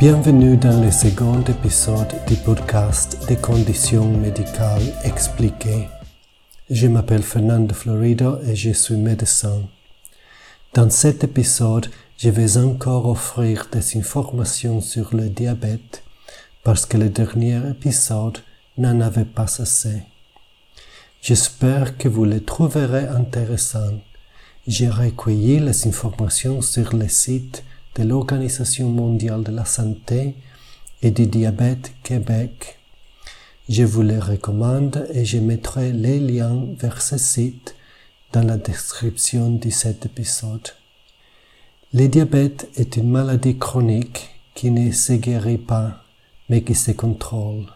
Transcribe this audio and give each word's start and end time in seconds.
Bienvenue 0.00 0.56
dans 0.56 0.82
le 0.82 0.90
second 0.90 1.42
épisode 1.42 2.14
du 2.26 2.34
podcast 2.34 3.18
des 3.28 3.36
conditions 3.36 4.10
médicales 4.10 4.94
expliquées. 5.04 5.88
Je 6.70 6.86
m'appelle 6.86 7.22
Fernando 7.22 7.74
Florido 7.74 8.38
et 8.46 8.56
je 8.56 8.70
suis 8.70 8.96
médecin. 8.96 9.60
Dans 10.72 10.88
cet 10.88 11.22
épisode, 11.22 11.90
je 12.16 12.30
vais 12.30 12.56
encore 12.56 13.08
offrir 13.08 13.68
des 13.70 13.98
informations 13.98 14.80
sur 14.80 15.14
le 15.14 15.28
diabète 15.28 16.02
parce 16.64 16.86
que 16.86 16.96
le 16.96 17.10
dernier 17.10 17.60
épisode 17.68 18.38
n'en 18.78 19.02
avait 19.02 19.26
pas 19.26 19.60
assez. 19.60 20.00
J'espère 21.20 21.98
que 21.98 22.08
vous 22.08 22.24
les 22.24 22.42
trouverez 22.42 23.06
intéressants. 23.06 24.00
J'ai 24.66 24.88
recueilli 24.88 25.60
les 25.60 25.86
informations 25.86 26.62
sur 26.62 26.96
le 26.96 27.06
site 27.06 27.64
de 27.96 28.02
l'Organisation 28.04 28.88
mondiale 28.88 29.42
de 29.42 29.52
la 29.52 29.64
santé 29.64 30.36
et 31.02 31.10
du 31.10 31.26
diabète 31.26 31.92
Québec. 32.02 32.78
Je 33.68 33.84
vous 33.84 34.02
les 34.02 34.18
recommande 34.18 35.06
et 35.12 35.24
je 35.24 35.38
mettrai 35.38 35.92
les 35.92 36.18
liens 36.18 36.66
vers 36.78 37.02
ce 37.02 37.18
site 37.18 37.74
dans 38.32 38.42
la 38.42 38.56
description 38.56 39.50
de 39.50 39.70
cet 39.70 40.06
épisode. 40.06 40.68
Le 41.92 42.06
diabète 42.06 42.68
est 42.76 42.96
une 42.96 43.10
maladie 43.10 43.58
chronique 43.58 44.30
qui 44.54 44.70
ne 44.70 44.92
se 44.92 45.14
guérit 45.14 45.58
pas, 45.58 46.04
mais 46.48 46.62
qui 46.62 46.74
se 46.74 46.92
contrôle. 46.92 47.66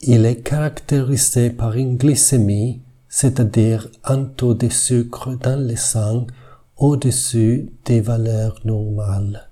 Il 0.00 0.24
est 0.24 0.42
caractérisé 0.42 1.50
par 1.50 1.74
une 1.74 1.96
glycémie, 1.96 2.82
c'est-à-dire 3.08 3.88
un 4.04 4.24
taux 4.24 4.54
de 4.54 4.68
sucre 4.68 5.36
dans 5.36 5.60
le 5.60 5.76
sang 5.76 6.26
au-dessus 6.80 7.70
des 7.84 8.00
valeurs 8.00 8.58
normales. 8.64 9.50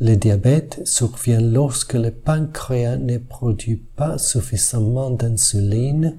Le 0.00 0.16
diabète 0.16 0.80
survient 0.84 1.40
lorsque 1.40 1.92
le 1.92 2.10
pancréas 2.10 2.96
ne 2.96 3.18
produit 3.18 3.76
pas 3.76 4.16
suffisamment 4.16 5.10
d'insuline 5.10 6.16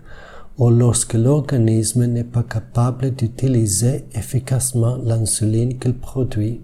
ou 0.59 0.69
lorsque 0.69 1.15
l'organisme 1.15 2.05
n'est 2.05 2.23
pas 2.23 2.43
capable 2.43 3.15
d'utiliser 3.15 4.05
efficacement 4.13 4.97
l'insuline 4.97 5.79
qu'il 5.79 5.95
produit. 5.95 6.61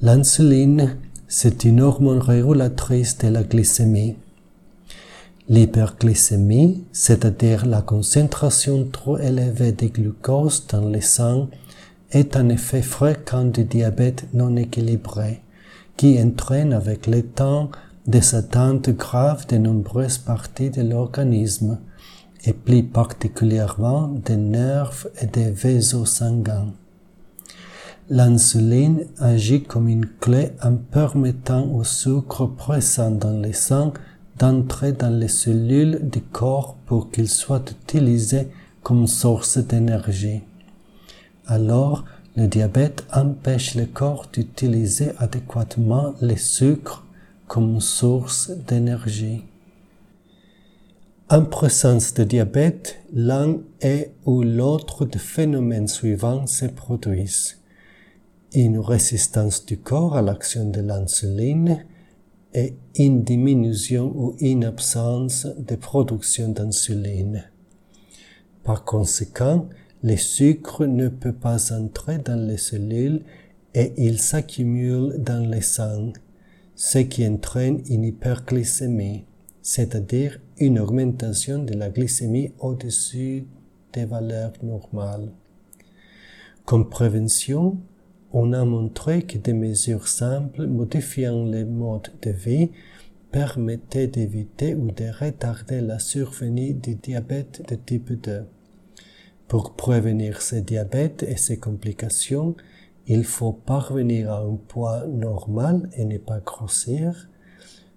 L'insuline, 0.00 0.96
c'est 1.28 1.62
une 1.62 1.80
hormone 1.80 2.18
régulatrice 2.18 3.16
de 3.18 3.28
la 3.28 3.44
glycémie. 3.44 4.16
L'hyperglycémie, 5.48 6.84
c'est-à-dire 6.90 7.64
la 7.64 7.82
concentration 7.82 8.88
trop 8.90 9.18
élevée 9.18 9.70
de 9.70 9.86
glucose 9.86 10.66
dans 10.66 10.88
le 10.88 11.00
sang, 11.00 11.48
est 12.12 12.36
un 12.36 12.50
effet 12.50 12.82
fréquent 12.82 13.44
du 13.44 13.64
diabète 13.64 14.28
non 14.34 14.56
équilibré, 14.56 15.40
qui 15.96 16.22
entraîne 16.22 16.72
avec 16.72 17.06
le 17.06 17.22
temps 17.22 17.70
des 18.06 18.34
atteintes 18.34 18.90
graves 18.90 19.46
de 19.46 19.56
nombreuses 19.56 20.18
parties 20.18 20.70
de 20.70 20.82
l'organisme, 20.82 21.78
et 22.44 22.52
plus 22.52 22.82
particulièrement 22.82 24.08
des 24.08 24.36
nerfs 24.36 25.06
et 25.20 25.26
des 25.26 25.50
vaisseaux 25.50 26.06
sanguins. 26.06 26.72
L'insuline 28.10 29.06
agit 29.20 29.62
comme 29.62 29.88
une 29.88 30.06
clé 30.06 30.50
en 30.62 30.74
permettant 30.74 31.70
au 31.72 31.84
sucre 31.84 32.46
présent 32.46 33.12
dans 33.12 33.40
le 33.40 33.52
sang 33.52 33.92
d'entrer 34.38 34.92
dans 34.92 35.16
les 35.16 35.28
cellules 35.28 36.00
du 36.02 36.20
corps 36.20 36.76
pour 36.84 37.10
qu'il 37.10 37.28
soit 37.28 37.70
utilisé 37.70 38.48
comme 38.82 39.06
source 39.06 39.58
d'énergie 39.58 40.42
alors 41.46 42.04
le 42.36 42.46
diabète 42.46 43.04
empêche 43.12 43.74
le 43.74 43.86
corps 43.86 44.26
d'utiliser 44.32 45.10
adéquatement 45.18 46.14
les 46.20 46.36
sucres 46.36 47.04
comme 47.46 47.80
source 47.80 48.50
d'énergie. 48.50 49.44
En 51.28 51.44
présence 51.44 52.14
de 52.14 52.24
diabète, 52.24 52.98
l'un 53.12 53.58
et 53.80 54.12
ou 54.24 54.42
l'autre 54.42 55.04
des 55.04 55.18
phénomènes 55.18 55.88
suivants 55.88 56.46
se 56.46 56.66
produisent. 56.66 57.58
Une 58.54 58.78
résistance 58.78 59.64
du 59.64 59.78
corps 59.78 60.16
à 60.16 60.22
l'action 60.22 60.68
de 60.68 60.80
l'insuline 60.80 61.86
et 62.54 62.76
une 62.98 63.22
diminution 63.22 64.12
ou 64.14 64.36
une 64.40 64.64
absence 64.64 65.46
de 65.58 65.74
production 65.74 66.48
d'insuline. 66.48 67.44
Par 68.62 68.84
conséquent, 68.84 69.68
le 70.04 70.16
sucre 70.16 70.84
ne 70.86 71.08
peut 71.08 71.32
pas 71.32 71.72
entrer 71.72 72.18
dans 72.18 72.48
les 72.48 72.56
cellules 72.56 73.22
et 73.74 73.92
il 73.96 74.18
s'accumule 74.18 75.14
dans 75.18 75.48
le 75.48 75.60
sang, 75.60 76.12
ce 76.74 76.98
qui 76.98 77.26
entraîne 77.26 77.82
une 77.88 78.04
hyperglycémie, 78.04 79.24
c'est-à-dire 79.62 80.40
une 80.58 80.80
augmentation 80.80 81.62
de 81.62 81.74
la 81.74 81.88
glycémie 81.88 82.52
au-dessus 82.58 83.46
des 83.92 84.04
valeurs 84.04 84.52
normales. 84.62 85.30
Comme 86.64 86.88
prévention, 86.88 87.78
on 88.32 88.52
a 88.52 88.64
montré 88.64 89.22
que 89.22 89.38
des 89.38 89.52
mesures 89.52 90.08
simples 90.08 90.66
modifiant 90.66 91.44
les 91.44 91.64
modes 91.64 92.10
de 92.22 92.30
vie 92.30 92.70
permettaient 93.30 94.08
d'éviter 94.08 94.74
ou 94.74 94.90
de 94.90 95.04
retarder 95.20 95.80
la 95.80 95.98
survenue 95.98 96.74
du 96.74 96.96
diabète 96.96 97.62
de 97.68 97.76
type 97.76 98.12
2. 98.12 98.44
Pour 99.52 99.74
prévenir 99.74 100.40
ce 100.40 100.56
diabète 100.56 101.24
et 101.24 101.36
ses 101.36 101.58
complications, 101.58 102.56
il 103.06 103.22
faut 103.22 103.52
parvenir 103.52 104.32
à 104.32 104.38
un 104.38 104.56
poids 104.56 105.06
normal 105.06 105.90
et 105.92 106.06
ne 106.06 106.16
pas 106.16 106.40
grossir, 106.40 107.28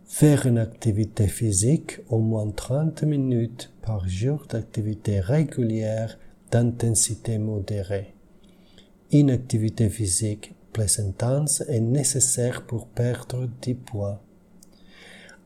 faire 0.04 0.48
une 0.48 0.58
activité 0.58 1.30
physique 1.30 2.02
au 2.10 2.20
moins 2.20 2.52
30 2.52 3.04
minutes 3.04 3.72
par 3.82 4.06
jour 4.06 4.46
d'activité 4.50 5.22
régulière 5.22 6.20
d'intensité 6.52 7.38
modérée. 7.38 8.14
Une 9.14 9.32
activité 9.32 9.90
physique 9.90 10.56
plus 10.74 11.00
intense 11.00 11.62
est 11.70 11.80
nécessaire 11.80 12.66
pour 12.66 12.86
perdre 12.90 13.48
du 13.62 13.76
poids. 13.76 14.25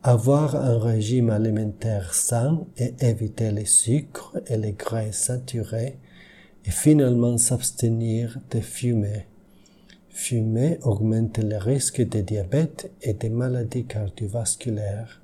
Avoir 0.02 0.56
un 0.56 0.78
régime 0.78 1.28
alimentaire 1.28 2.14
sain 2.14 2.64
et 2.78 2.94
éviter 3.00 3.50
les 3.50 3.66
sucres 3.66 4.34
et 4.46 4.56
les 4.56 4.72
graisses 4.72 5.24
saturés 5.24 5.98
et 6.64 6.70
finalement 6.70 7.36
s'abstenir 7.36 8.38
de 8.50 8.60
fumer. 8.60 9.26
Fumer 10.08 10.78
augmente 10.84 11.36
le 11.36 11.58
risque 11.58 12.00
de 12.00 12.22
diabète 12.22 12.90
et 13.02 13.12
de 13.12 13.28
maladies 13.28 13.84
cardiovasculaires. 13.84 15.20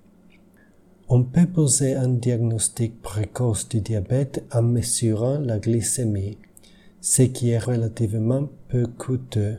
On 1.09 1.23
peut 1.23 1.47
poser 1.47 1.95
un 1.95 2.09
diagnostic 2.09 3.01
précoce 3.01 3.71
du 3.71 3.81
diabète 3.81 4.45
en 4.53 4.61
mesurant 4.61 5.39
la 5.39 5.59
glycémie, 5.59 6.37
ce 7.01 7.23
qui 7.23 7.49
est 7.49 7.59
relativement 7.59 8.51
peu 8.69 8.87
coûteux. 8.87 9.57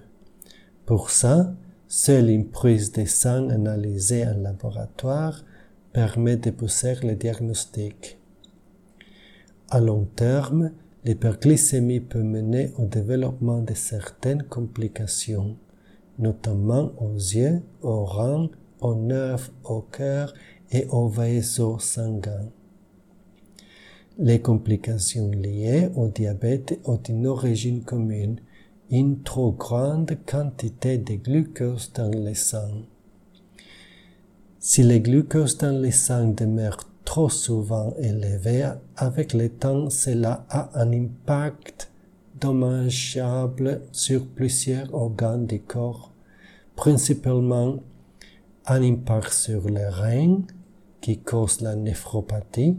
Pour 0.85 1.09
ça, 1.09 1.55
Seule 1.89 2.29
une 2.29 2.49
prise 2.49 2.91
de 2.91 3.05
sang 3.05 3.47
analysée 3.49 4.27
en 4.27 4.37
laboratoire 4.39 5.45
permet 5.93 6.35
de 6.35 6.51
pousser 6.51 6.95
le 7.01 7.15
diagnostic. 7.15 8.19
À 9.69 9.79
long 9.79 10.03
terme, 10.03 10.71
l'hyperglycémie 11.05 12.01
peut 12.01 12.23
mener 12.23 12.73
au 12.77 12.87
développement 12.87 13.61
de 13.61 13.73
certaines 13.73 14.43
complications, 14.43 15.55
notamment 16.19 16.91
aux 16.97 17.15
yeux, 17.15 17.61
aux 17.81 18.03
reins, 18.03 18.49
aux 18.81 18.95
nerfs, 18.95 19.49
au 19.63 19.79
cœur 19.79 20.33
et 20.71 20.87
aux 20.87 21.07
vaisseaux 21.07 21.79
sanguins. 21.79 22.51
Les 24.17 24.41
complications 24.41 25.31
liées 25.31 25.89
au 25.95 26.09
diabète 26.09 26.81
ont 26.83 27.01
une 27.07 27.27
origine 27.27 27.83
commune 27.85 28.41
une 28.89 29.21
trop 29.21 29.51
grande 29.51 30.17
quantité 30.25 30.97
de 30.97 31.15
glucose 31.15 31.91
dans 31.93 32.09
le 32.09 32.33
sang. 32.33 32.83
Si 34.59 34.83
le 34.83 34.97
glucose 34.99 35.57
dans 35.57 35.81
le 35.81 35.91
sang 35.91 36.29
demeure 36.29 36.77
trop 37.03 37.29
souvent 37.29 37.93
élevé, 37.99 38.69
avec 38.95 39.33
le 39.33 39.49
temps, 39.49 39.89
cela 39.89 40.45
a 40.49 40.69
un 40.79 40.91
impact 40.93 41.91
dommageable 42.39 43.81
sur 43.91 44.25
plusieurs 44.25 44.93
organes 44.93 45.47
du 45.47 45.59
corps, 45.59 46.11
principalement 46.75 47.79
un 48.65 48.81
impact 48.83 49.33
sur 49.33 49.69
les 49.69 49.87
reins 49.87 50.41
qui 51.01 51.17
cause 51.19 51.61
la 51.61 51.75
néphropathie, 51.75 52.77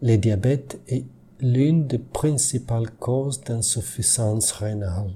le 0.00 0.16
diabète 0.16 0.80
et 0.88 1.04
l'une 1.44 1.88
des 1.88 1.98
principales 1.98 2.92
causes 3.00 3.40
d'insuffisance 3.40 4.52
rénale. 4.52 5.10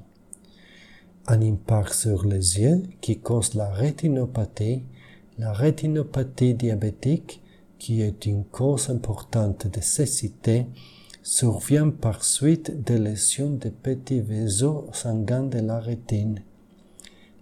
Un 1.29 1.41
impact 1.41 1.93
sur 1.93 2.27
les 2.27 2.59
yeux 2.59 2.83
qui 3.01 3.21
cause 3.21 3.55
la 3.55 3.71
rétinopathie, 3.71 4.83
la 5.39 5.53
rétinopathie 5.53 6.55
diabétique, 6.55 7.43
qui 7.79 8.03
est 8.03 8.27
une 8.27 8.45
cause 8.45 8.91
importante 8.91 9.69
de 9.69 9.81
cécité, 9.81 10.67
survient 11.23 11.91
par 11.91 12.25
suite 12.25 12.85
de 12.85 12.97
lésions 12.97 13.51
des 13.51 13.71
petits 13.71 14.21
vaisseaux 14.21 14.89
sanguins 14.93 15.45
de 15.45 15.61
la 15.61 15.79
rétine. 15.79 16.43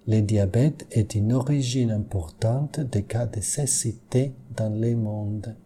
le 0.07 0.21
diabète 0.21 0.87
est 0.91 1.15
une 1.15 1.33
origine 1.33 1.91
importante 1.91 2.81
des 2.81 3.05
cas 3.05 3.25
de 3.25 3.41
cécité 3.41 4.35
dans 4.55 4.69
le 4.69 4.95
monde. 4.95 5.57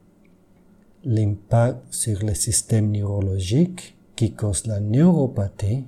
L'impact 1.11 1.91
sur 1.91 2.23
le 2.23 2.35
système 2.35 2.93
neurologique 2.93 3.97
qui 4.15 4.33
cause 4.33 4.67
la 4.67 4.79
neuropathie, 4.79 5.87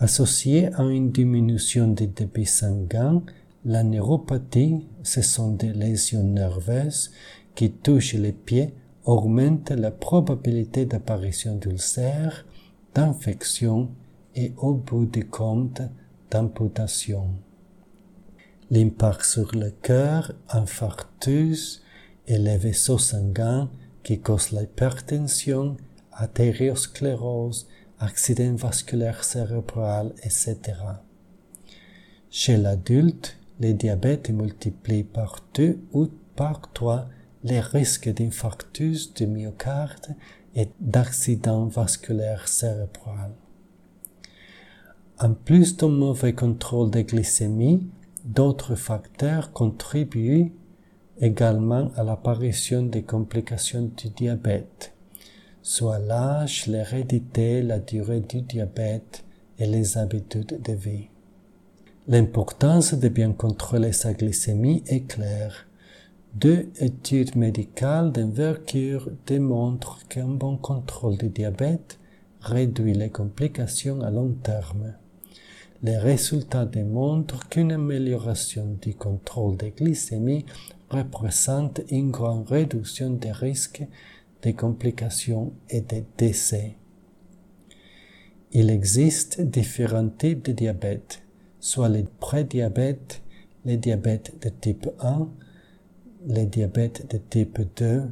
associé 0.00 0.74
à 0.74 0.82
une 0.82 1.12
diminution 1.12 1.86
des 1.86 2.08
débits 2.08 2.44
sanguins, 2.44 3.22
la 3.64 3.84
neuropathie, 3.84 4.88
ce 5.04 5.22
sont 5.22 5.52
des 5.52 5.72
lésions 5.72 6.24
nerveuses 6.24 7.12
qui 7.54 7.70
touchent 7.70 8.14
les 8.14 8.32
pieds, 8.32 8.74
augmentent 9.04 9.70
la 9.70 9.92
probabilité 9.92 10.86
d'apparition 10.86 11.54
d'ulcères, 11.54 12.44
d'infections 12.96 13.90
et 14.34 14.54
au 14.56 14.74
bout 14.74 15.06
du 15.06 15.24
compte 15.24 15.82
d'amputation. 16.32 17.28
L'impact 18.72 19.22
sur 19.22 19.54
le 19.54 19.70
cœur, 19.70 20.32
infarctus 20.48 21.80
et 22.26 22.38
les 22.38 22.56
vaisseaux 22.56 22.98
sanguins 22.98 23.70
qui 24.04 24.20
causent 24.20 24.52
l'hypertension, 24.52 25.76
artériosclérose, 26.12 27.66
accident 27.98 28.54
vasculaire 28.54 29.24
cérébral, 29.24 30.12
etc. 30.22 30.58
Chez 32.30 32.56
l'adulte, 32.56 33.38
le 33.60 33.72
diabète 33.72 34.30
multiplie 34.30 35.04
par 35.04 35.40
deux 35.54 35.80
ou 35.92 36.08
par 36.36 36.72
trois 36.72 37.08
les 37.42 37.60
risques 37.60 38.08
d'infarctus 38.08 39.12
du 39.14 39.26
myocarde 39.26 40.14
et 40.54 40.68
d'accident 40.80 41.66
vasculaire 41.66 42.48
cérébral. 42.48 43.32
En 45.18 45.34
plus 45.34 45.76
d'un 45.76 45.88
mauvais 45.88 46.32
contrôle 46.32 46.90
de 46.90 47.02
glycémie, 47.02 47.88
d'autres 48.24 48.74
facteurs 48.74 49.52
contribuent 49.52 50.52
également 51.20 51.90
à 51.96 52.02
l'apparition 52.02 52.82
des 52.82 53.02
complications 53.02 53.90
du 53.96 54.08
diabète, 54.10 54.92
soit 55.62 55.98
l'âge, 55.98 56.66
l'hérédité, 56.66 57.62
la 57.62 57.78
durée 57.78 58.20
du 58.20 58.42
diabète 58.42 59.24
et 59.58 59.66
les 59.66 59.96
habitudes 59.96 60.60
de 60.62 60.72
vie. 60.72 61.08
L'importance 62.06 62.92
de 62.94 63.08
bien 63.08 63.32
contrôler 63.32 63.92
sa 63.92 64.12
glycémie 64.12 64.82
est 64.86 65.06
claire. 65.06 65.66
Deux 66.34 66.68
études 66.78 67.36
médicales 67.36 68.12
d'envergure 68.12 69.08
démontrent 69.26 70.06
qu'un 70.08 70.28
bon 70.28 70.56
contrôle 70.56 71.16
du 71.16 71.28
diabète 71.28 71.98
réduit 72.40 72.92
les 72.92 73.08
complications 73.08 74.02
à 74.02 74.10
long 74.10 74.34
terme. 74.42 74.94
Les 75.82 75.96
résultats 75.96 76.66
démontrent 76.66 77.48
qu'une 77.48 77.72
amélioration 77.72 78.76
du 78.82 78.94
contrôle 78.94 79.56
de 79.56 79.68
glycémie 79.68 80.44
représente 80.94 81.80
une 81.90 82.10
grande 82.10 82.48
réduction 82.48 83.10
des 83.10 83.32
risques 83.32 83.84
de 84.42 84.50
complications 84.50 85.52
et 85.70 85.80
de 85.80 86.02
décès. 86.16 86.76
Il 88.52 88.70
existe 88.70 89.40
différents 89.40 90.08
types 90.08 90.44
de 90.44 90.52
diabète 90.52 91.24
soit 91.64 91.88
le 91.88 92.04
prédiabète, 92.20 93.22
le 93.64 93.76
diabète 93.76 94.34
de 94.42 94.50
type 94.50 94.86
1, 95.00 95.26
le 96.28 96.44
diabète 96.44 97.10
de 97.10 97.16
type 97.16 97.58
2 97.78 98.02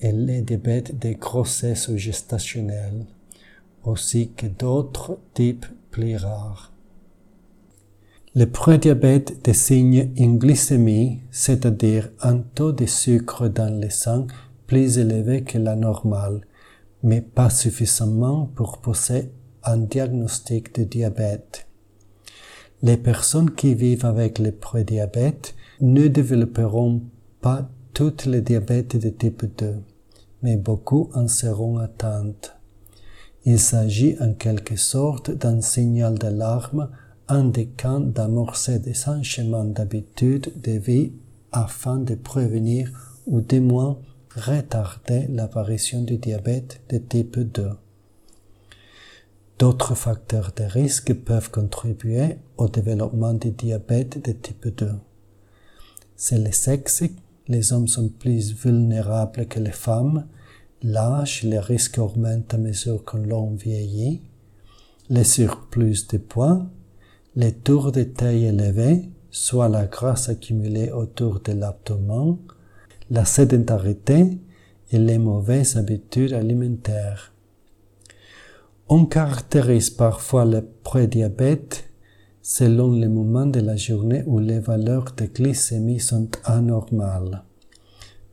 et 0.00 0.12
le 0.12 0.42
diabète 0.42 0.98
de 0.98 1.14
grossesse 1.14 1.90
gestationnelle, 1.96 3.06
ainsi 3.86 4.32
que 4.36 4.46
d'autres 4.46 5.18
types 5.32 5.64
plus 5.90 6.16
rares. 6.16 6.73
Le 8.36 8.46
prédiabète 8.46 9.44
désigne 9.44 10.10
une 10.16 10.38
glycémie, 10.38 11.20
c'est-à-dire 11.30 12.10
un 12.20 12.38
taux 12.38 12.72
de 12.72 12.84
sucre 12.84 13.46
dans 13.46 13.80
le 13.80 13.90
sang 13.90 14.26
plus 14.66 14.98
élevé 14.98 15.44
que 15.44 15.56
la 15.56 15.76
normale, 15.76 16.40
mais 17.04 17.20
pas 17.20 17.48
suffisamment 17.48 18.46
pour 18.56 18.78
poser 18.78 19.30
un 19.62 19.76
diagnostic 19.76 20.74
de 20.74 20.82
diabète. 20.82 21.68
Les 22.82 22.96
personnes 22.96 23.52
qui 23.52 23.72
vivent 23.76 24.04
avec 24.04 24.40
le 24.40 24.50
prédiabète 24.50 25.54
ne 25.80 26.08
développeront 26.08 27.02
pas 27.40 27.70
toutes 27.92 28.26
les 28.26 28.40
diabètes 28.40 28.96
de 28.96 29.10
type 29.10 29.44
2, 29.58 29.76
mais 30.42 30.56
beaucoup 30.56 31.08
en 31.14 31.28
seront 31.28 31.78
atteintes. 31.78 32.56
Il 33.44 33.60
s'agit 33.60 34.16
en 34.20 34.32
quelque 34.32 34.74
sorte 34.74 35.30
d'un 35.30 35.60
signal 35.60 36.18
d'alarme 36.18 36.88
indiquant 37.28 38.00
d'amorcer 38.00 38.78
des 38.78 38.94
changements 38.94 39.64
d'habitude 39.64 40.52
de 40.60 40.72
vie 40.72 41.12
afin 41.52 41.98
de 41.98 42.14
prévenir 42.14 42.90
ou 43.26 43.40
du 43.40 43.60
moins 43.60 43.98
retarder 44.36 45.26
l'apparition 45.28 46.02
du 46.02 46.18
diabète 46.18 46.80
de 46.90 46.98
type 46.98 47.38
2. 47.38 47.70
D'autres 49.58 49.94
facteurs 49.94 50.52
de 50.56 50.64
risque 50.64 51.14
peuvent 51.14 51.50
contribuer 51.50 52.38
au 52.56 52.68
développement 52.68 53.34
du 53.34 53.52
diabète 53.52 54.24
de 54.24 54.32
type 54.32 54.68
2. 54.76 54.90
C'est 56.16 56.38
le 56.38 56.52
sexe, 56.52 57.04
les 57.46 57.72
hommes 57.72 57.88
sont 57.88 58.08
plus 58.08 58.52
vulnérables 58.52 59.46
que 59.46 59.60
les 59.60 59.70
femmes, 59.70 60.26
l'âge, 60.82 61.44
les 61.44 61.60
risques 61.60 61.98
augmentent 61.98 62.52
à 62.52 62.58
mesure 62.58 63.04
que 63.04 63.16
l'on 63.16 63.54
vieillit, 63.54 64.22
le 65.08 65.22
surplus 65.22 66.08
de 66.08 66.18
poids, 66.18 66.66
les 67.36 67.52
tours 67.52 67.90
de 67.90 68.04
taille 68.04 68.44
élevés, 68.44 69.10
soit 69.30 69.68
la 69.68 69.86
graisse 69.86 70.28
accumulée 70.28 70.92
autour 70.92 71.40
de 71.40 71.52
l'abdomen, 71.52 72.36
la 73.10 73.24
sédentarité 73.24 74.38
et 74.90 74.98
les 74.98 75.18
mauvaises 75.18 75.76
habitudes 75.76 76.32
alimentaires. 76.32 77.32
On 78.88 79.06
caractérise 79.06 79.90
parfois 79.90 80.44
le 80.44 80.62
prédiabète 80.84 81.90
selon 82.42 82.92
le 82.92 83.08
moment 83.08 83.46
de 83.46 83.60
la 83.60 83.76
journée 83.76 84.22
où 84.26 84.38
les 84.38 84.60
valeurs 84.60 85.14
de 85.16 85.24
glycémie 85.24 86.00
sont 86.00 86.28
anormales. 86.44 87.42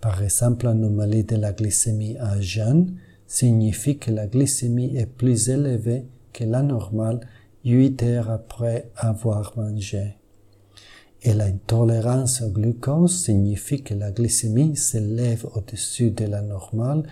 Par 0.02 0.22
exemple, 0.22 0.66
l'anomalie 0.66 1.24
de 1.24 1.38
la 1.38 1.54
glycémie 1.54 2.18
à 2.20 2.42
jeûne 2.42 2.98
signifie 3.26 3.98
que 3.98 4.12
la 4.12 4.28
glycémie 4.28 4.98
est 4.98 5.06
plus 5.06 5.50
élevée 5.50 6.04
que 6.34 6.44
la 6.44 6.62
normale 6.62 7.22
8 7.66 8.04
heures 8.04 8.30
après 8.30 8.90
avoir 8.96 9.54
mangé. 9.58 10.18
Et 11.24 11.34
l'intolérance 11.34 12.42
au 12.42 12.50
glucose 12.50 13.24
signifie 13.24 13.84
que 13.84 13.94
la 13.94 14.12
glycémie 14.12 14.76
s'élève 14.76 15.46
au-dessus 15.54 16.10
de 16.10 16.26
la 16.26 16.42
normale 16.42 17.04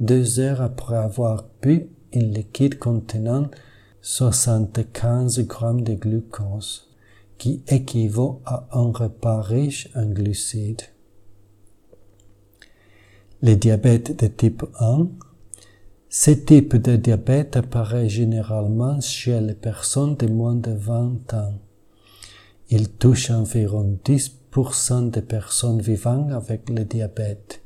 deux 0.00 0.40
heures 0.40 0.60
après 0.60 0.96
avoir 0.96 1.46
bu 1.62 1.88
un 2.14 2.20
liquide 2.20 2.78
contenant 2.78 3.48
75 4.02 5.46
grammes 5.46 5.82
de 5.82 5.94
glucose, 5.94 6.90
qui 7.38 7.62
équivaut 7.68 8.42
à 8.44 8.68
un 8.72 8.92
repas 8.92 9.40
riche 9.40 9.88
en 9.94 10.06
glucides. 10.06 10.82
Le 13.42 13.54
diabète 13.54 14.18
de 14.20 14.26
type 14.26 14.64
1 14.78 15.08
Ce 16.16 16.30
type 16.30 16.76
de 16.76 16.94
diabète 16.94 17.56
apparaît 17.56 18.08
généralement 18.08 19.00
chez 19.00 19.40
les 19.40 19.52
personnes 19.52 20.14
de 20.14 20.28
moins 20.28 20.54
de 20.54 20.70
20 20.70 21.34
ans. 21.34 21.58
Il 22.70 22.88
touche 22.88 23.30
environ 23.30 23.98
10% 24.04 25.10
des 25.10 25.22
personnes 25.22 25.80
vivant 25.80 26.28
avec 26.30 26.70
le 26.70 26.84
diabète. 26.84 27.62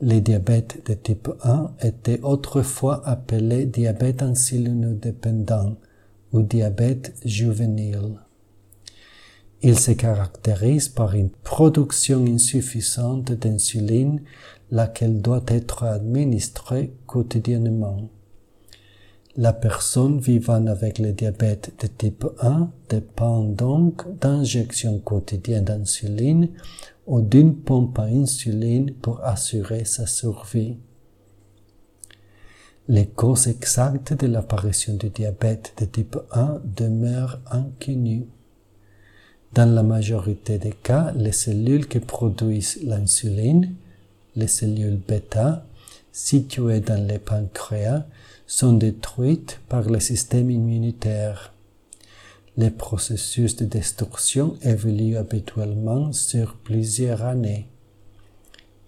Le 0.00 0.20
diabète 0.20 0.80
de 0.88 0.94
type 0.94 1.28
1 1.44 1.72
était 1.82 2.20
autrefois 2.22 3.06
appelé 3.06 3.66
diabète 3.66 4.22
insulinodépendant 4.22 5.76
ou 6.32 6.40
diabète 6.40 7.14
juvénile. 7.22 8.18
Il 9.64 9.78
se 9.78 9.92
caractérise 9.92 10.88
par 10.88 11.14
une 11.14 11.30
production 11.30 12.24
insuffisante 12.24 13.30
d'insuline, 13.30 14.22
laquelle 14.72 15.20
doit 15.20 15.44
être 15.46 15.84
administrée 15.84 16.92
quotidiennement. 17.06 18.08
La 19.36 19.52
personne 19.52 20.18
vivant 20.18 20.66
avec 20.66 20.98
le 20.98 21.12
diabète 21.12 21.72
de 21.80 21.86
type 21.86 22.26
1 22.40 22.70
dépend 22.88 23.44
donc 23.44 24.04
d'injections 24.18 24.98
quotidiennes 24.98 25.64
d'insuline 25.64 26.48
ou 27.06 27.20
d'une 27.20 27.54
pompe 27.54 27.98
à 27.98 28.04
insuline 28.04 28.92
pour 28.94 29.22
assurer 29.24 29.84
sa 29.84 30.06
survie. 30.06 30.78
Les 32.88 33.06
causes 33.06 33.48
exactes 33.48 34.14
de 34.14 34.26
l'apparition 34.26 34.94
du 34.94 35.10
diabète 35.10 35.74
de 35.78 35.84
type 35.84 36.18
1 36.32 36.60
demeurent 36.64 37.40
inconnues. 37.50 38.26
Dans 39.52 39.72
la 39.72 39.82
majorité 39.82 40.58
des 40.58 40.72
cas, 40.72 41.12
les 41.14 41.32
cellules 41.32 41.86
qui 41.86 42.00
produisent 42.00 42.80
l'insuline, 42.82 43.74
les 44.36 44.48
cellules 44.48 45.00
bêta, 45.06 45.66
situées 46.12 46.80
dans 46.80 47.06
le 47.06 47.18
pancréas, 47.18 48.06
sont 48.46 48.74
détruites 48.74 49.60
par 49.68 49.88
le 49.88 50.00
système 50.00 50.50
immunitaire. 50.50 51.52
les 52.56 52.70
processus 52.70 53.56
de 53.56 53.64
destruction 53.64 54.56
évoluent 54.62 55.16
habituellement 55.16 56.12
sur 56.12 56.56
plusieurs 56.56 57.22
années. 57.22 57.66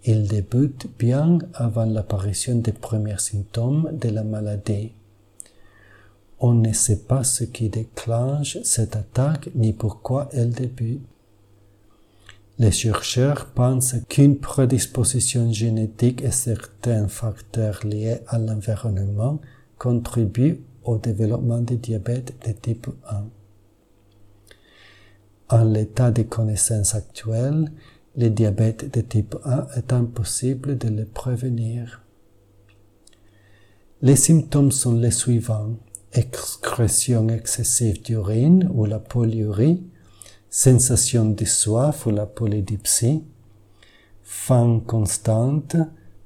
Ils 0.05 0.29
débutent 0.29 0.87
bien 0.99 1.39
avant 1.55 1.87
l'apparition 1.87 2.57
des 2.57 2.73
premiers 2.73 3.19
symptômes 3.19 3.91
de 3.99 4.11
la 4.11 4.23
maladie. 4.23 4.93
On 6.41 6.53
ne 6.53 6.75
sait 6.75 7.05
pas 7.05 7.25
ce 7.25 7.45
qui 7.45 7.71
déclenche 7.71 8.59
cette 8.65 8.97
attaque 8.97 9.49
ni 9.55 9.73
pourquoi 9.73 10.29
elle 10.33 10.51
débute. 10.51 11.01
Les 12.59 12.71
chercheurs 12.71 13.47
pensent 13.47 13.97
qu'une 14.09 14.39
prédisposition 14.39 15.53
génétique 15.53 16.23
et 16.23 16.31
certains 16.31 17.09
facteurs 17.09 17.85
liés 17.85 18.19
à 18.29 18.39
l'environnement 18.39 19.41
contribuent 19.77 20.61
au 20.85 20.99
développement 20.99 21.61
du 21.61 21.77
diabète 21.77 22.35
de 22.47 22.53
type 22.53 22.87
1. 23.09 23.25
En 25.49 25.65
l'état 25.65 26.13
de 26.13 26.23
connaissances 26.23 26.95
actuelles, 26.95 27.73
le 28.17 28.29
diabète 28.29 28.95
de 28.95 29.01
type 29.01 29.37
1 29.45 29.67
est 29.77 29.93
impossible 29.93 30.79
de 30.79 30.89
le 30.89 31.05
prévenir. 31.05 32.03
Les 34.01 34.17
symptômes 34.17 34.71
sont 34.71 34.95
les 34.95 35.11
suivants. 35.11 35.75
Excrétion 36.13 37.29
excessive 37.29 38.01
d'urine 38.03 38.71
ou 38.73 38.85
la 38.85 39.01
polyurie, 39.01 39.83
sensation 40.57 41.31
de 41.31 41.45
soif 41.45 42.07
ou 42.07 42.11
la 42.13 42.27
polydipsie, 42.27 43.25
faim 44.23 44.81
constante, 44.87 45.77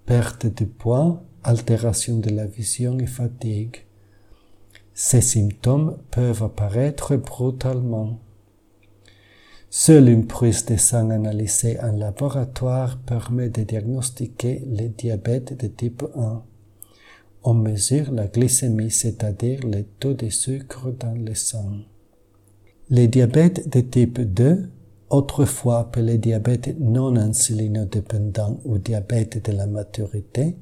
perte 0.05 0.45
de 0.45 0.67
poids, 0.67 1.23
altération 1.45 2.19
de 2.19 2.29
la 2.29 2.45
vision 2.45 2.99
et 2.99 3.07
fatigue. 3.07 3.87
Ces 4.93 5.23
symptômes 5.23 5.97
peuvent 6.11 6.43
apparaître 6.43 7.17
brutalement. 7.17 8.19
Seule 9.71 10.11
une 10.11 10.27
prise 10.27 10.67
de 10.67 10.77
sang 10.77 11.09
analysée 11.09 11.81
en 11.81 11.93
laboratoire 11.93 12.99
permet 12.99 13.49
de 13.49 13.63
diagnostiquer 13.63 14.63
le 14.67 14.89
diabète 14.89 15.59
de 15.59 15.69
type 15.69 16.05
1. 16.15 16.43
On 17.45 17.55
mesure 17.55 18.13
la 18.13 18.27
glycémie, 18.27 18.91
c'est-à-dire 18.91 19.61
le 19.65 19.85
taux 19.85 20.13
de 20.13 20.29
sucre 20.29 20.91
dans 20.91 21.15
le 21.15 21.35
sang. 21.35 21.79
Le 22.91 23.07
diabète 23.07 23.69
de 23.69 23.83
type 23.83 24.19
2, 24.19 24.71
autrefois 25.11 25.81
appelé 25.81 26.17
diabète 26.17 26.75
non 26.81 27.17
insulinodépendant 27.17 28.61
ou 28.65 28.79
diabète 28.79 29.45
de 29.45 29.55
la 29.55 29.67
maturité, 29.67 30.57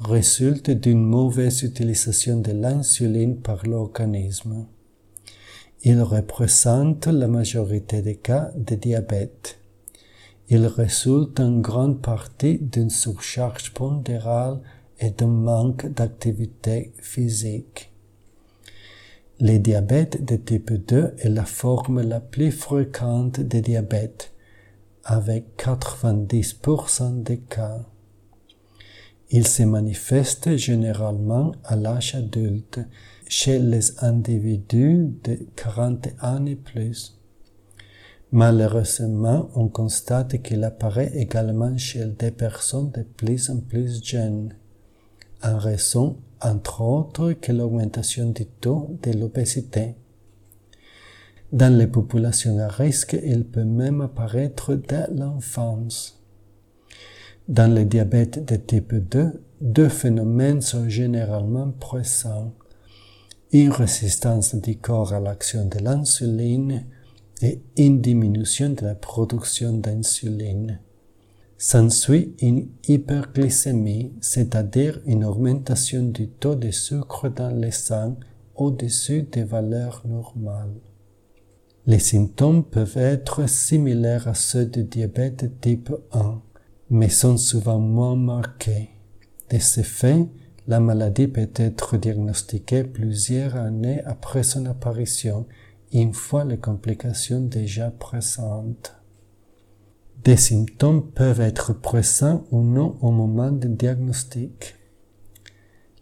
résulte 0.00 0.72
d'une 0.72 1.04
mauvaise 1.04 1.62
utilisation 1.62 2.40
de 2.40 2.50
l'insuline 2.50 3.36
par 3.36 3.64
l'organisme. 3.68 4.66
Il 5.84 6.02
représente 6.02 7.06
la 7.06 7.28
majorité 7.28 8.02
des 8.02 8.16
cas 8.16 8.50
de 8.56 8.74
diabète. 8.74 9.60
Il 10.48 10.66
résulte 10.66 11.38
en 11.38 11.60
grande 11.60 12.02
partie 12.02 12.58
d'une 12.58 12.90
surcharge 12.90 13.72
pondérale 13.72 14.58
et 14.98 15.10
d'un 15.10 15.28
manque 15.28 15.86
d'activité 15.86 16.92
physique. 16.98 17.93
Le 19.40 19.58
diabète 19.58 20.24
de 20.24 20.36
type 20.36 20.72
2 20.72 21.16
est 21.18 21.28
la 21.28 21.44
forme 21.44 22.02
la 22.02 22.20
plus 22.20 22.52
fréquente 22.52 23.40
de 23.40 23.58
diabète, 23.58 24.32
avec 25.02 25.56
90% 25.58 27.24
des 27.24 27.38
cas. 27.38 27.84
Il 29.30 29.48
se 29.48 29.64
manifeste 29.64 30.56
généralement 30.56 31.50
à 31.64 31.74
l'âge 31.74 32.14
adulte 32.14 32.78
chez 33.26 33.58
les 33.58 34.04
individus 34.04 35.08
de 35.24 35.40
40 35.56 36.10
ans 36.22 36.46
et 36.46 36.54
plus. 36.54 37.18
Malheureusement, 38.30 39.50
on 39.56 39.66
constate 39.66 40.42
qu'il 40.42 40.62
apparaît 40.62 41.10
également 41.16 41.76
chez 41.76 42.04
des 42.06 42.30
personnes 42.30 42.92
de 42.92 43.02
plus 43.02 43.50
en 43.50 43.58
plus 43.58 44.00
jeunes, 44.04 44.54
en 45.44 45.58
raison, 45.58 46.16
entre 46.40 46.80
autres, 46.80 47.32
que 47.34 47.52
l'augmentation 47.52 48.30
du 48.30 48.46
taux 48.46 48.98
de 49.02 49.12
l'obésité. 49.12 49.94
Dans 51.52 51.76
les 51.76 51.86
populations 51.86 52.58
à 52.58 52.68
risque, 52.68 53.16
il 53.22 53.44
peut 53.44 53.64
même 53.64 54.00
apparaître 54.00 54.74
dès 54.74 55.06
l'enfance. 55.14 56.20
Dans 57.46 57.72
le 57.72 57.84
diabète 57.84 58.44
de 58.44 58.56
type 58.56 58.94
2, 58.94 59.44
deux 59.60 59.88
phénomènes 59.88 60.62
sont 60.62 60.88
généralement 60.88 61.70
présents 61.70 62.52
une 63.52 63.70
résistance 63.70 64.56
du 64.56 64.78
corps 64.78 65.12
à 65.12 65.20
l'action 65.20 65.66
de 65.66 65.78
l'insuline 65.78 66.86
et 67.40 67.62
une 67.76 68.00
diminution 68.00 68.70
de 68.70 68.84
la 68.84 68.96
production 68.96 69.74
d'insuline. 69.74 70.80
S'ensuit 71.66 72.36
une 72.42 72.68
hyperglycémie, 72.88 74.12
c'est-à-dire 74.20 75.00
une 75.06 75.24
augmentation 75.24 76.02
du 76.02 76.28
taux 76.28 76.56
de 76.56 76.70
sucre 76.70 77.30
dans 77.30 77.58
le 77.58 77.70
sang 77.70 78.18
au-dessus 78.54 79.22
des 79.22 79.44
valeurs 79.44 80.02
normales. 80.06 80.76
Les 81.86 82.00
symptômes 82.00 82.64
peuvent 82.64 82.98
être 82.98 83.48
similaires 83.48 84.28
à 84.28 84.34
ceux 84.34 84.66
du 84.66 84.84
diabète 84.84 85.58
type 85.62 85.90
1, 86.12 86.42
mais 86.90 87.08
sont 87.08 87.38
souvent 87.38 87.78
moins 87.78 88.14
marqués. 88.14 88.90
De 89.48 89.58
ce 89.58 89.80
fait, 89.80 90.28
la 90.66 90.80
maladie 90.80 91.28
peut 91.28 91.48
être 91.54 91.96
diagnostiquée 91.96 92.84
plusieurs 92.84 93.56
années 93.56 94.02
après 94.04 94.42
son 94.42 94.66
apparition, 94.66 95.46
une 95.94 96.12
fois 96.12 96.44
les 96.44 96.58
complications 96.58 97.40
déjà 97.40 97.90
présentes. 97.90 98.94
Des 100.24 100.38
symptômes 100.38 101.10
peuvent 101.10 101.42
être 101.42 101.74
présents 101.74 102.46
ou 102.50 102.62
non 102.62 102.96
au 103.02 103.10
moment 103.10 103.50
du 103.50 103.68
diagnostic. 103.68 104.74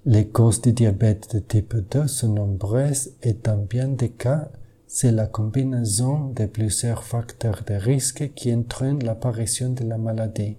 Les 0.05 0.29
causes 0.29 0.61
du 0.61 0.73
diabète 0.73 1.35
de 1.35 1.41
type 1.41 1.75
2 1.91 2.07
sont 2.07 2.33
nombreuses 2.33 3.15
et 3.25 3.33
dans 3.33 3.57
bien 3.57 3.89
des 3.89 4.11
cas, 4.11 4.49
c'est 4.87 5.11
la 5.11 5.27
combinaison 5.27 6.29
de 6.29 6.47
plusieurs 6.47 7.03
facteurs 7.03 7.65
de 7.67 7.75
risque 7.75 8.33
qui 8.35 8.55
entraînent 8.55 9.03
l'apparition 9.03 9.71
de 9.71 9.83
la 9.83 9.99
maladie. 9.99 10.57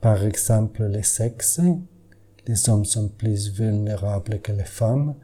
Par 0.00 0.24
exemple, 0.24 0.86
le 0.86 1.04
sexe, 1.04 1.60
les 2.48 2.68
hommes 2.68 2.84
sont 2.84 3.10
plus 3.10 3.48
vulnérables 3.48 4.40
que 4.40 4.50
les 4.50 4.64
femmes. 4.64 5.14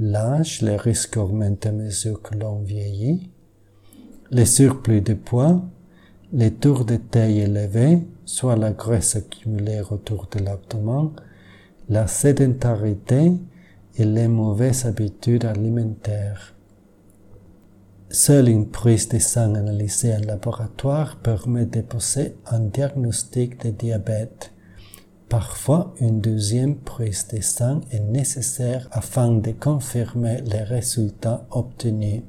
L'âge, 0.00 0.62
les 0.62 0.76
risques 0.76 1.16
augmentent 1.16 1.66
à 1.66 1.70
mesure 1.70 2.20
que 2.22 2.34
l'on 2.34 2.58
vieillit. 2.58 3.30
Les 4.32 4.46
surplus 4.46 5.00
de 5.00 5.14
poids, 5.14 5.62
les 6.32 6.52
tours 6.52 6.84
de 6.84 6.96
taille 6.96 7.40
élevés, 7.40 8.06
soit 8.24 8.56
la 8.56 8.72
graisse 8.72 9.16
accumulée 9.16 9.82
autour 9.90 10.28
de 10.30 10.42
l'abdomen, 10.42 11.10
la 11.88 12.06
sédentarité 12.06 13.32
et 13.96 14.04
les 14.04 14.28
mauvaises 14.28 14.86
habitudes 14.86 15.44
alimentaires. 15.44 16.54
Seule 18.10 18.48
une 18.48 18.70
prise 18.70 19.08
de 19.08 19.18
sang 19.18 19.54
analysée 19.54 20.14
en 20.14 20.20
laboratoire 20.20 21.16
permet 21.16 21.66
de 21.66 21.80
poser 21.80 22.36
un 22.46 22.60
diagnostic 22.60 23.64
de 23.64 23.70
diabète 23.70 24.52
Parfois, 25.28 25.92
une 25.98 26.20
deuxième 26.20 26.76
prise 26.76 27.26
de 27.26 27.40
sang 27.40 27.80
est 27.90 28.00
nécessaire 28.00 28.88
afin 28.92 29.32
de 29.32 29.50
confirmer 29.50 30.40
les 30.42 30.62
résultats 30.62 31.48
obtenus. 31.50 32.22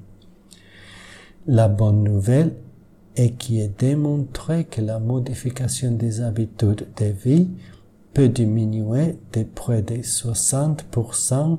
La 1.45 1.67
bonne 1.67 2.03
nouvelle 2.03 2.55
est 3.17 3.31
qu'il 3.31 3.59
est 3.59 3.79
démontré 3.79 4.65
que 4.65 4.79
la 4.79 4.99
modification 4.99 5.91
des 5.91 6.21
habitudes 6.21 6.87
de 6.97 7.05
vie 7.05 7.49
peut 8.13 8.29
diminuer 8.29 9.17
de 9.33 9.43
près 9.43 9.81
de 9.81 9.95
60% 9.95 11.57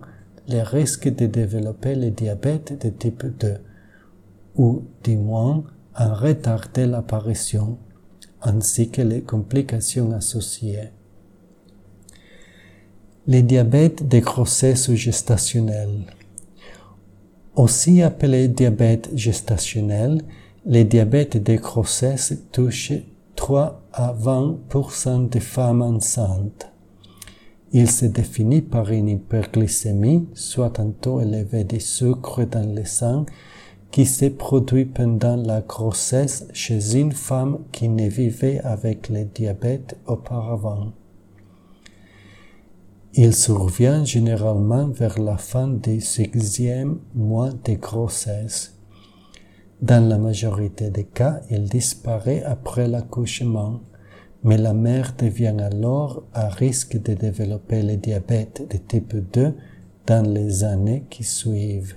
les 0.49 0.63
risques 0.63 1.15
de 1.15 1.27
développer 1.27 1.95
le 1.95 2.11
diabète 2.11 2.83
de 2.85 2.89
type 2.89 3.27
2, 3.39 3.59
ou 4.57 4.85
du 5.05 5.17
moins 5.17 5.65
en 5.95 6.15
retarder 6.15 6.87
l'apparition, 6.87 7.79
ainsi 8.41 8.91
que 8.91 9.03
les 9.03 9.21
complications 9.21 10.13
associées. 10.13 10.91
Les 13.27 13.43
diabètes 13.43 14.09
de 14.09 14.21
grossesse 14.21 14.91
gestationnelle. 14.93 16.07
Aussi 17.57 18.03
appelé 18.03 18.49
diabète 18.49 19.11
gestationnel, 19.15 20.23
les 20.71 20.85
diabètes 20.85 21.43
de 21.43 21.57
grossesse 21.57 22.35
touchent 22.53 22.93
3 23.37 23.89
à 23.91 24.13
20% 24.13 25.31
des 25.31 25.41
femmes 25.41 25.81
enceintes. 25.81 26.71
Il 27.73 27.91
se 27.91 28.05
définit 28.05 28.61
par 28.61 28.91
une 28.91 29.09
hyperglycémie, 29.09 30.29
soit 30.35 30.79
un 30.79 30.91
taux 30.91 31.23
élevé 31.23 31.65
de 31.65 31.79
sucre 31.79 32.45
dans 32.45 32.71
le 32.71 32.85
sang, 32.85 33.25
qui 33.91 34.05
se 34.05 34.27
produit 34.27 34.85
pendant 34.85 35.37
la 35.37 35.63
grossesse 35.63 36.47
chez 36.53 36.97
une 36.97 37.13
femme 37.13 37.61
qui 37.73 37.89
ne 37.89 38.07
vivait 38.07 38.61
avec 38.61 39.09
le 39.09 39.25
diabète 39.25 39.97
auparavant. 40.07 40.93
Il 43.15 43.35
survient 43.35 44.05
généralement 44.05 44.89
vers 44.89 45.19
la 45.19 45.39
fin 45.39 45.69
du 45.69 46.03
sixième 46.03 46.99
mois 47.15 47.53
de 47.65 47.73
grossesse. 47.73 48.78
Dans 49.81 50.09
la 50.09 50.19
majorité 50.19 50.91
des 50.91 51.05
cas, 51.05 51.41
il 51.51 51.69
disparaît 51.69 52.43
après 52.43 52.89
l'accouchement, 52.89 53.81
mais 54.43 54.59
la 54.59 54.75
mère 54.75 55.15
devient 55.17 55.55
alors 55.61 56.25
à 56.35 56.49
risque 56.49 57.01
de 57.01 57.15
développer 57.15 57.83
le 57.85 57.97
diabète 57.97 58.67
de 58.69 58.77
type 58.77 59.15
2 59.33 59.55
dans 60.07 60.27
les 60.27 60.65
années 60.65 61.05
qui 61.09 61.23
suivent. 61.23 61.95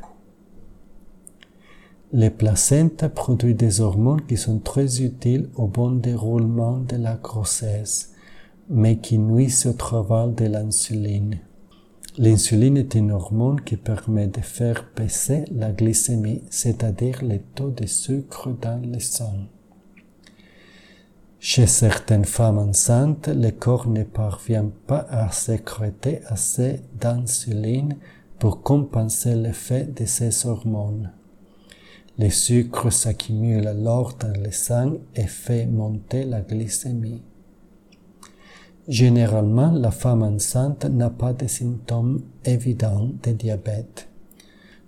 Les 2.13 2.29
placentas 2.29 3.09
produisent 3.09 3.55
des 3.55 3.81
hormones 3.81 4.25
qui 4.27 4.37
sont 4.37 4.59
très 4.59 5.01
utiles 5.01 5.49
au 5.55 5.65
bon 5.65 5.91
déroulement 5.91 6.77
de 6.77 6.97
la 6.97 7.15
grossesse, 7.15 8.11
mais 8.69 8.97
qui 8.97 9.17
nuisent 9.17 9.65
au 9.65 9.73
travail 9.73 10.33
de 10.33 10.45
l'insuline. 10.45 11.39
L'insuline 12.17 12.75
est 12.75 12.95
une 12.95 13.11
hormone 13.11 13.61
qui 13.61 13.77
permet 13.77 14.27
de 14.27 14.41
faire 14.41 14.89
baisser 14.97 15.45
la 15.49 15.71
glycémie, 15.71 16.43
c'est-à-dire 16.49 17.23
le 17.23 17.39
taux 17.39 17.69
de 17.69 17.85
sucre 17.85 18.49
dans 18.49 18.81
le 18.85 18.99
sang. 18.99 19.47
Chez 21.39 21.67
certaines 21.67 22.25
femmes 22.25 22.57
enceintes, 22.57 23.29
le 23.29 23.51
corps 23.51 23.87
ne 23.87 24.03
parvient 24.03 24.69
pas 24.87 25.05
à 25.09 25.31
sécréter 25.31 26.19
assez 26.27 26.81
d'insuline 26.99 27.95
pour 28.39 28.61
compenser 28.61 29.33
l'effet 29.33 29.85
de 29.85 30.03
ces 30.03 30.45
hormones. 30.45 31.11
Le 32.19 32.29
sucre 32.29 32.91
s'accumule 32.91 33.67
alors 33.67 34.17
dans 34.19 34.37
le 34.37 34.51
sang 34.51 34.97
et 35.15 35.27
fait 35.27 35.65
monter 35.65 36.25
la 36.25 36.41
glycémie. 36.41 37.23
Généralement, 38.87 39.71
la 39.71 39.91
femme 39.91 40.23
enceinte 40.23 40.85
n'a 40.85 41.09
pas 41.09 41.33
de 41.33 41.47
symptômes 41.47 42.21
évidents 42.43 43.09
de 43.23 43.31
diabète. 43.31 44.09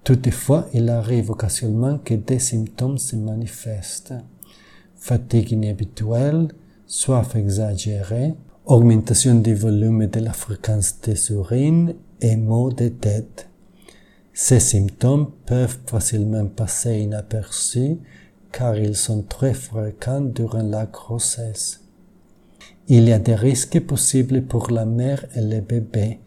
Toutefois, 0.04 0.68
il 0.74 0.90
arrive 0.90 1.30
occasionnellement 1.30 2.00
que 2.00 2.16
des 2.16 2.40
symptômes 2.40 2.98
se 2.98 3.16
manifestent. 3.16 4.16
Fatigue 4.96 5.52
inhabituelle, 5.52 6.48
soif 6.88 7.36
exagérée, 7.36 8.34
augmentation 8.66 9.36
du 9.36 9.54
volume 9.54 10.08
de 10.08 10.20
la 10.20 10.34
fréquence 10.34 11.00
des 11.02 11.32
urines 11.32 11.94
et 12.20 12.36
maux 12.36 12.72
de 12.72 12.88
tête. 12.88 13.48
Ces 14.34 14.60
symptômes 14.60 15.30
peuvent 15.46 15.78
facilement 15.86 16.48
passer 16.48 17.00
inaperçus 17.00 18.00
car 18.52 18.78
ils 18.78 18.96
sont 18.96 19.22
très 19.22 19.54
fréquents 19.54 20.22
durant 20.22 20.64
la 20.64 20.86
grossesse. 20.88 21.83
Il 22.90 23.08
y 23.08 23.14
a 23.14 23.20
des 23.20 23.36
risques 23.36 23.80
possibles 23.80 24.42
pour 24.42 24.70
la 24.70 24.86
mère 24.86 25.26
et 25.36 25.42
le 25.42 25.62
bébé, 25.62 26.20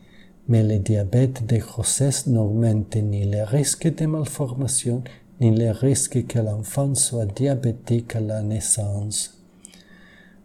mais 0.49 0.63
le 0.63 0.79
diabète 0.79 1.47
de 1.47 1.59
grossesse 1.59 2.27
n'augmente 2.27 2.97
ni 2.97 3.27
les 3.27 3.43
risques 3.43 3.95
de 3.95 4.07
malformation 4.07 5.03
ni 5.39 5.51
les 5.51 5.71
risques 5.71 6.27
que 6.27 6.39
l'enfant 6.39 6.95
soit 6.95 7.27
diabétique 7.27 8.17
à 8.17 8.21
la 8.21 8.41
naissance. 8.41 9.43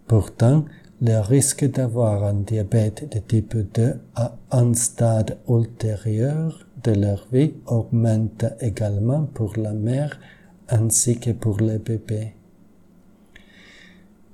Pourtant, 0.05 0.65
le 1.01 1.19
risque 1.21 1.71
d'avoir 1.71 2.25
un 2.25 2.33
diabète 2.33 3.09
de 3.09 3.19
type 3.19 3.55
2 3.73 3.97
à 4.15 4.35
un 4.51 4.73
stade 4.73 5.37
ultérieur 5.47 6.67
de 6.83 6.91
leur 6.91 7.25
vie 7.31 7.53
augmente 7.67 8.43
également 8.59 9.23
pour 9.33 9.55
la 9.55 9.71
mère 9.71 10.19
ainsi 10.67 11.19
que 11.19 11.31
pour 11.31 11.61
le 11.61 11.77
bébé. 11.77 12.33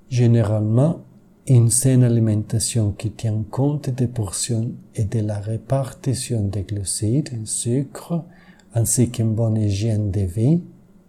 Généralement, 0.10 1.02
une 1.50 1.70
saine 1.70 2.04
alimentation 2.04 2.92
qui 2.92 3.10
tient 3.12 3.42
compte 3.50 3.90
des 3.90 4.08
portions 4.08 4.72
et 4.96 5.06
de 5.06 5.22
la 5.22 5.40
répartition 5.40 6.44
des 6.44 6.64
glucides, 6.64 7.48
sucre, 7.48 8.26
ainsi 8.74 9.10
qu'une 9.10 9.34
bonne 9.34 9.56
hygiène 9.56 10.12
de 10.12 10.22
vie, 10.22 10.62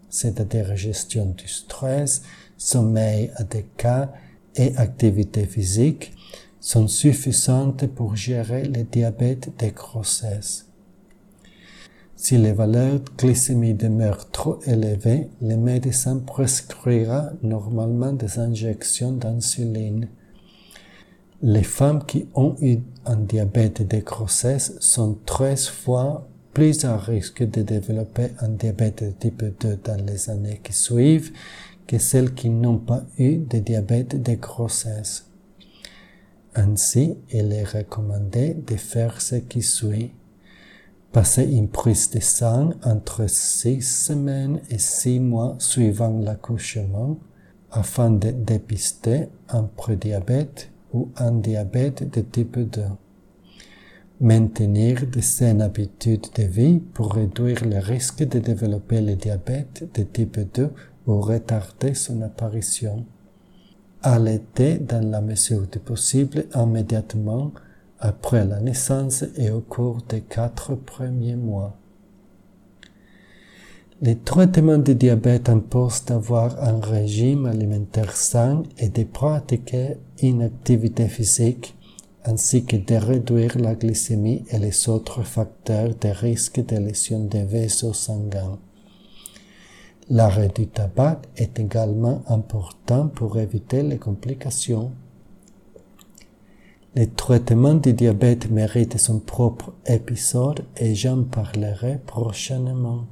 c'est-à-dire 0.09 0.77
gestion 0.77 1.35
du 1.37 1.49
stress, 1.49 2.23
sommeil 2.57 3.33
adéquat 3.35 4.13
et 4.55 4.77
activité 4.77 5.45
physique, 5.45 6.13
sont 6.61 6.87
suffisantes 6.87 7.87
pour 7.89 8.15
gérer 8.15 8.63
le 8.63 8.85
diabète 8.85 9.53
de 9.59 9.71
grossesse. 9.71 10.67
Si 12.15 12.37
les 12.39 12.53
valeurs 12.53 13.01
de 13.01 13.11
glycémie 13.17 13.75
demeurent 13.75 14.31
trop 14.31 14.61
élevées, 14.67 15.29
le 15.43 15.57
médecin 15.57 16.19
prescrira 16.19 17.31
normalement 17.43 18.13
des 18.13 18.39
injections 18.39 19.13
d'insuline. 19.13 20.09
Les 21.43 21.63
femmes 21.63 22.05
qui 22.05 22.27
ont 22.35 22.57
eu 22.61 22.79
un 23.07 23.15
diabète 23.15 23.87
de 23.87 23.99
grossesse 23.99 24.75
sont 24.81 25.17
13 25.25 25.69
fois 25.69 26.27
plus 26.53 26.85
à 26.85 26.97
risque 26.97 27.49
de 27.49 27.63
développer 27.63 28.31
un 28.41 28.49
diabète 28.49 29.05
de 29.05 29.11
type 29.13 29.45
2 29.61 29.79
dans 29.85 30.05
les 30.05 30.31
années 30.31 30.61
qui 30.65 30.73
suivent 30.73 31.33
que 31.87 31.97
celles 31.99 32.35
qui 32.35 32.51
n'ont 32.51 32.79
pas 32.79 33.05
eu 33.19 33.37
de 33.37 33.59
diabète 33.59 34.21
de 34.21 34.35
grossesse. 34.35 35.31
Ainsi, 36.57 37.17
il 37.31 37.53
est 37.53 37.63
recommandé 37.63 38.55
de 38.55 38.75
faire 38.75 39.21
ce 39.21 39.37
qui 39.37 39.63
suit. 39.63 40.11
Passer 41.13 41.45
une 41.45 41.69
prise 41.69 42.11
de 42.11 42.19
sang 42.19 42.71
entre 42.83 43.29
6 43.29 43.81
semaines 43.81 44.61
et 44.71 44.79
6 44.79 45.21
mois 45.21 45.55
suivant 45.61 46.19
l'accouchement 46.19 47.17
afin 47.71 48.11
de 48.11 48.33
dépister 48.33 49.29
un 49.49 49.63
prédiabète 49.63 50.73
ou 50.93 51.11
un 51.17 51.33
diabète 51.33 52.11
de 52.13 52.21
type 52.21 52.59
2. 52.59 52.83
Maintenir 54.21 55.07
de 55.07 55.21
saines 55.21 55.63
habitudes 55.63 56.27
de 56.35 56.43
vie 56.43 56.79
pour 56.79 57.15
réduire 57.15 57.65
le 57.65 57.79
risque 57.79 58.27
de 58.27 58.39
développer 58.39 59.01
le 59.01 59.15
diabète 59.15 59.89
de 59.95 60.03
type 60.03 60.41
2 60.55 60.71
ou 61.07 61.21
retarder 61.21 61.95
son 61.95 62.23
apparition. 62.23 63.05
Allaiter 64.03 64.79
dans 64.79 65.09
la 65.09 65.21
mesure 65.21 65.67
du 65.67 65.79
possible 65.79 66.47
immédiatement 66.55 67.53
après 68.01 68.45
la 68.45 68.61
naissance 68.61 69.25
et 69.37 69.51
au 69.51 69.61
cours 69.61 70.03
des 70.09 70.21
quatre 70.21 70.75
premiers 70.75 71.37
mois. 71.37 71.77
Les 74.01 74.17
traitements 74.17 74.79
de 74.79 74.93
diabète 74.93 75.49
imposent 75.49 76.05
d'avoir 76.05 76.63
un 76.63 76.79
régime 76.79 77.47
alimentaire 77.47 78.15
sain 78.15 78.63
et 78.79 78.91
de 78.91 79.03
pratiquer 79.03 79.97
une 80.23 80.43
activité 80.43 81.09
physique 81.09 81.75
ainsi 82.25 82.65
que 82.65 82.77
de 82.77 82.95
réduire 82.95 83.59
la 83.59 83.75
glycémie 83.75 84.45
et 84.51 84.59
les 84.59 84.89
autres 84.89 85.25
facteurs 85.25 85.97
de 86.01 86.09
risque 86.11 86.65
de 86.65 86.77
lésion 86.77 87.25
des 87.25 87.43
vaisseaux 87.43 87.93
sanguins. 87.93 88.59
L'arrêt 90.11 90.53
du 90.55 90.69
tabac 90.69 91.23
est 91.37 91.59
également 91.59 92.23
important 92.29 93.09
pour 93.09 93.37
éviter 93.39 93.83
les 93.83 93.99
complications. 93.99 94.93
Le 96.95 97.07
traitement 97.07 97.75
du 97.75 97.95
diabète 97.95 98.49
mérite 98.49 98.97
son 98.97 99.19
propre 99.19 99.73
épisode 99.87 100.65
et 100.77 100.95
j'en 100.95 101.25
parlerai 101.25 101.99
prochainement. 102.07 103.07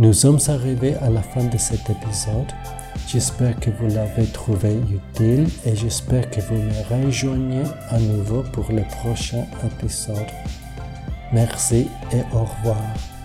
Nous 0.00 0.12
sommes 0.12 0.38
arrivés 0.46 0.94
à 1.02 1.10
la 1.10 1.22
fin 1.22 1.42
de 1.42 1.58
cet 1.58 1.90
épisode. 1.90 2.52
J'espère 3.08 3.58
que 3.58 3.68
vous 3.68 3.88
l'avez 3.92 4.26
trouvé 4.26 4.76
utile 4.92 5.48
et 5.66 5.74
j'espère 5.74 6.30
que 6.30 6.40
vous 6.40 6.54
me 6.54 7.04
rejoignez 7.04 7.64
à 7.90 7.98
nouveau 7.98 8.44
pour 8.52 8.70
le 8.70 8.82
prochain 8.82 9.44
épisode. 9.66 10.28
Merci 11.32 11.88
et 12.12 12.20
au 12.32 12.44
revoir. 12.44 13.17